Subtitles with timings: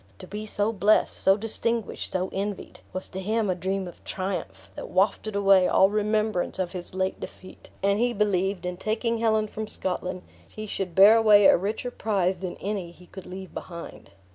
[0.17, 4.71] To be so blessed, so distinguished, so envied, was to him a dream of triumph,
[4.73, 9.45] that wafted away all remembrance of his late defeat; and he believed, in taking Helen
[9.47, 14.09] from Scotland, he should bear away a richer prize than any he could leave behind.